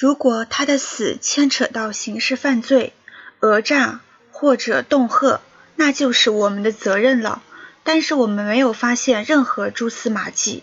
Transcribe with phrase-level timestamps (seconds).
[0.00, 2.94] 如果他的死牵扯到刑事犯罪、
[3.38, 4.00] 讹诈
[4.32, 5.42] 或者恫吓，
[5.76, 7.42] 那就是我们的责任了。
[7.84, 10.62] 但是我们没有发现任何蛛丝马迹。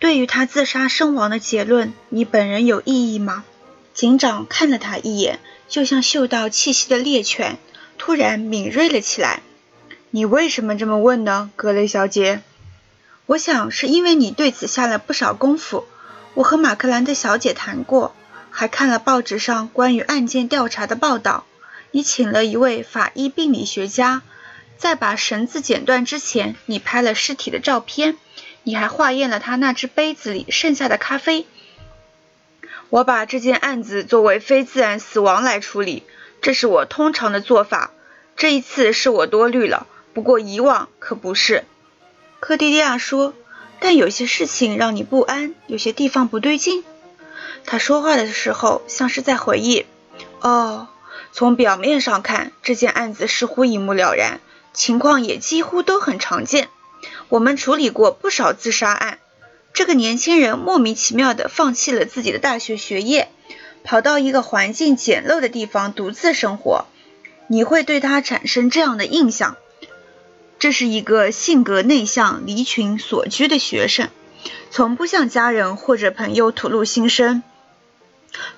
[0.00, 3.44] 对于他自杀身亡的结论，你本人有异议吗？
[3.94, 5.38] 警长看了他一眼，
[5.68, 7.56] 就像嗅到气息的猎犬，
[7.98, 9.42] 突然敏锐了起来。
[10.10, 12.42] 你为什么这么问呢，格雷小姐？
[13.26, 15.84] 我想是因为你对此下了不少功夫。
[16.34, 18.12] 我和马克兰的小姐谈过，
[18.50, 21.44] 还看了报纸上关于案件调查的报道。
[21.92, 24.22] 你请了一位法医病理学家。
[24.76, 28.16] 在把绳子剪断之前，你拍了尸体的照片，
[28.62, 31.46] 你还化验了他那只杯子里剩下的咖啡。
[32.88, 36.02] 我把这件案子作为非自然死亡来处理，
[36.40, 37.90] 这是我通常的做法。
[38.36, 41.64] 这一次是我多虑了，不过以往可不是。
[42.40, 43.34] 科迪利亚说
[43.80, 46.84] ：“但有些事情让你不安，有些地方不对劲。”
[47.64, 49.86] 他说话的时候像是在回忆。
[50.40, 50.88] 哦，
[51.32, 54.40] 从表面上看，这件案子似乎一目了然。
[54.72, 56.68] 情况也几乎都很常见。
[57.28, 59.18] 我们处理过不少自杀案。
[59.72, 63.30] 这个年轻人莫名其妙地放弃了自己的大学学业，
[63.84, 66.86] 跑到一个环境简陋的地方独自生活。
[67.48, 69.56] 你会对他产生这样的印象：
[70.58, 74.08] 这是一个性格内向、离群所居的学生，
[74.70, 77.42] 从不向家人或者朋友吐露心声。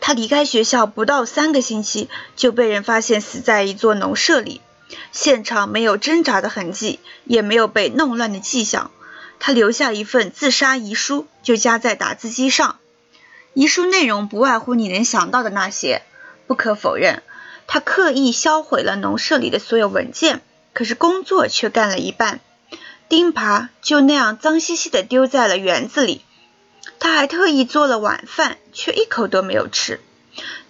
[0.01, 4.61] 他离开学校不到三个星期，就被人发现死在一座农舍里。
[5.11, 8.91] 现场没有挣扎的痕迹，也没有被弄乱的迹象。
[9.41, 12.77] 他留下一份自杀遗书，就夹在打字机上。
[13.55, 16.03] 遗书内容不外乎你能想到的那些。
[16.47, 17.23] 不可否认，
[17.67, 20.43] 他刻意销毁了农舍里的所有文件，
[20.75, 22.41] 可是工作却干了一半。
[23.13, 26.23] 钉耙就那样脏兮兮的丢在了园子里。
[26.99, 30.01] 他还特意做了晚饭，却一口都没有吃。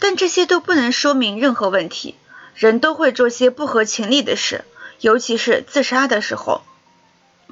[0.01, 2.17] 但这些都不能说明任何问题。
[2.57, 4.65] 人都会做些不合情理的事，
[4.98, 6.63] 尤其是自杀的时候。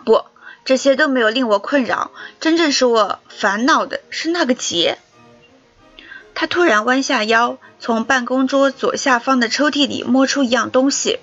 [0.04, 0.24] 不，
[0.64, 2.10] 这些都没有令我困扰。
[2.40, 4.98] 真正使我烦恼的是那个结。
[6.34, 11.20] 他突然弯下腰，从办公桌左下方的抽屉里摸出一样东西。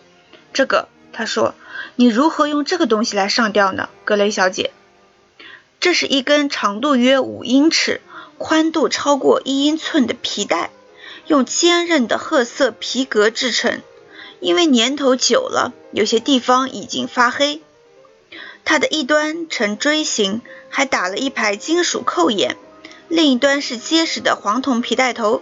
[0.53, 1.55] 这个，他说
[1.95, 4.71] ：“你如何用这个东西来上吊呢，格雷小姐？”
[5.79, 8.01] 这是一根长度约五英尺、
[8.37, 10.71] 宽度超过一英寸的皮带。
[11.27, 13.81] 用坚韧的褐色皮革制成，
[14.39, 17.61] 因为年头久了，有些地方已经发黑。
[18.63, 22.55] 它的一端呈锥形，还打了一排金属扣眼，
[23.09, 25.41] 另一端是结实的黄铜皮带头。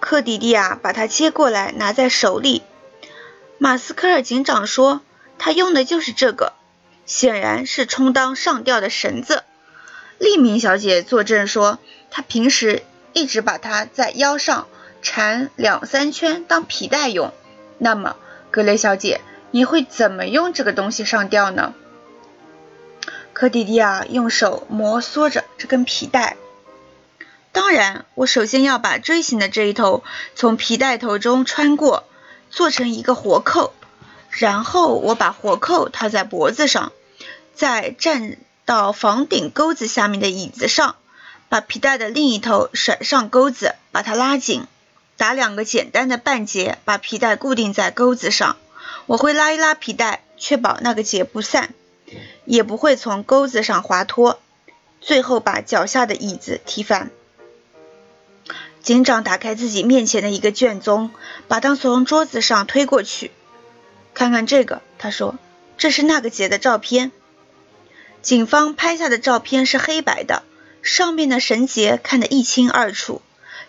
[0.00, 2.62] 克迪迪亚把它接过来，拿在手里。
[3.62, 5.02] 马斯科尔警长说，
[5.36, 6.54] 他用的就是这个，
[7.04, 9.44] 显然是充当上吊的绳子。
[10.16, 11.78] 利明小姐作证说，
[12.10, 12.82] 她平时
[13.12, 14.66] 一直把它在腰上。
[15.02, 17.34] 缠两三圈当皮带用，
[17.76, 18.16] 那么
[18.50, 19.20] 格雷小姐，
[19.50, 21.74] 你会怎么用这个东西上吊呢？
[23.34, 26.38] 科迪迪亚用手摩挲着这根皮带。
[27.52, 30.02] 当然，我首先要把锥形的这一头
[30.34, 32.04] 从皮带头中穿过，
[32.50, 33.72] 做成一个活扣，
[34.30, 36.92] 然后我把活扣套在脖子上，
[37.54, 40.96] 再站到房顶钩子下面的椅子上，
[41.48, 44.66] 把皮带的另一头甩上钩子，把它拉紧。
[45.16, 48.56] 打两个简单的半结，把皮带固定在钩子上。
[49.06, 51.74] 我会拉一拉皮带，确保那个结不散，
[52.44, 54.40] 也不会从钩子上滑脱。
[55.00, 57.10] 最后把脚下的椅子踢翻。
[58.82, 61.10] 警长打开自己面前的一个卷宗，
[61.48, 63.30] 把它从桌子上推过去。
[64.14, 65.38] 看看这个，他说
[65.76, 67.12] ：“这是那个结的照片。
[68.22, 70.42] 警方拍下的照片是黑白的，
[70.82, 73.22] 上面的绳结看得一清二楚。”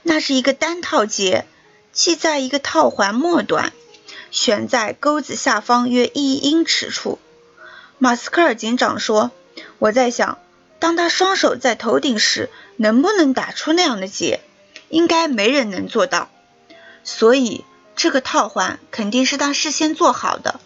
[0.04, 1.46] 那是一个单套结，
[1.94, 3.72] 系在一个套环末端，
[4.32, 7.20] 悬在钩子下方约一英尺处。
[8.00, 9.30] 马斯克尔警长说
[9.78, 10.40] ：“我在想，
[10.80, 14.40] 当他双手在头顶时，能不能打出那样的结？
[14.92, 16.30] 应该没人能做到。
[17.04, 17.66] 所以
[17.96, 20.60] 这个套环肯定是他事先做好的，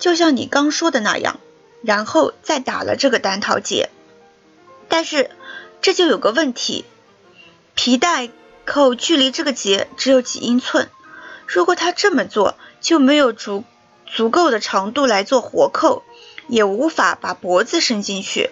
[0.00, 1.38] 就像你刚说的那样，
[1.82, 3.90] 然后再打了这个单套结。
[4.88, 5.30] 但是
[5.80, 6.84] 这就有个问题，
[7.76, 8.30] 皮带。”
[8.68, 10.88] 扣距离这个结只有几英寸，
[11.46, 13.62] 如果他这么做，就没有足
[14.06, 16.02] 足够的长度来做活扣，
[16.48, 18.50] 也无法把脖子伸进去。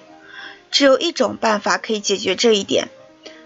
[0.70, 2.90] 只有一种办法可以解决这一点，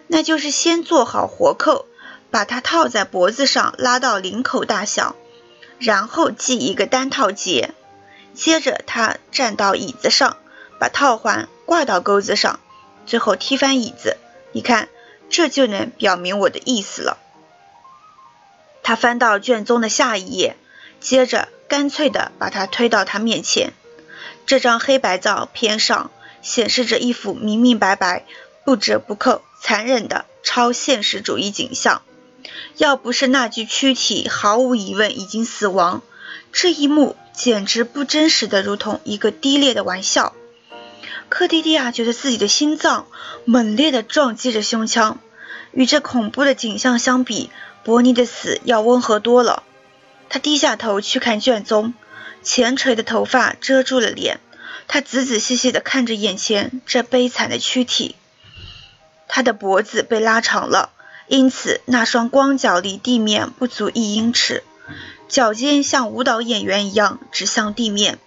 [0.08, 1.86] 那就是先做好活扣，
[2.32, 5.14] 把它套在脖子上，拉到领口大小，
[5.78, 7.72] 然后系一个单套结。
[8.34, 10.36] 接着他站到椅子上，
[10.80, 12.58] 把套环挂到钩子上，
[13.06, 14.16] 最后踢翻椅子。
[14.50, 14.88] 你看。
[15.30, 17.18] 这就能表明我的意思了。
[18.82, 20.56] 他翻到卷宗的下一页，
[21.00, 23.74] 接着干脆地把它推到他面前。
[24.46, 28.24] 这张黑白照片上显示着一幅明明白白、
[28.64, 32.02] 不折不扣、残忍的超现实主义景象。
[32.76, 36.02] 要不是那具躯体毫无疑问已经死亡，
[36.52, 40.34] 这一幕简直不真实的如同一个低劣的玩笑。
[41.28, 43.06] 克蒂蒂亚觉得自己的心脏
[43.44, 45.18] 猛烈地撞击着胸腔。
[45.72, 47.50] 与这恐怖的景象相比，
[47.84, 49.62] 伯尼的死要温和多了。
[50.30, 51.92] 他低下头去看卷宗，
[52.42, 54.40] 前垂的头发遮住了脸。
[54.86, 58.16] 他仔仔细细地看着眼前这悲惨的躯体。
[59.28, 60.90] 他的脖子被拉长了，
[61.26, 64.64] 因此那双光脚离地面不足一英尺，
[65.28, 68.18] 脚尖像舞蹈演员一样指向地面。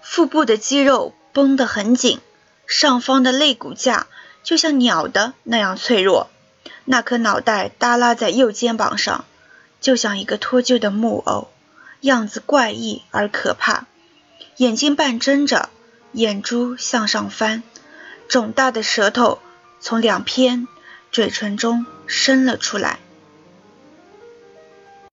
[0.00, 2.20] 腹部的肌肉绷得很紧，
[2.66, 4.06] 上方的肋骨架
[4.42, 6.28] 就像鸟的那样脆弱。
[6.84, 9.24] 那颗脑袋耷拉在右肩膀上，
[9.80, 11.48] 就像一个脱臼的木偶，
[12.00, 13.86] 样子怪异而可怕。
[14.58, 15.70] 眼睛半睁着，
[16.12, 17.62] 眼珠向上翻，
[18.28, 19.40] 肿大的舌头
[19.84, 20.66] 从两片
[21.12, 23.00] 嘴唇中伸了出来。